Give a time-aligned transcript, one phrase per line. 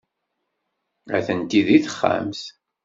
[1.17, 2.41] Atenti deg texxamt.